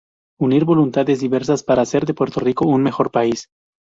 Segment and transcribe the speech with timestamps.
[0.45, 3.49] Unir voluntades diversas para hacer de Puerto Rico un mejor país.